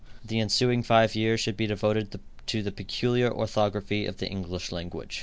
[0.25, 5.19] The ensuing five years should be devoted to the peculiar orthography of the English language.